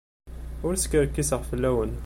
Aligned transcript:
Ur 0.67 0.73
skerkiseɣ 0.77 1.41
fell-awen. 1.49 1.93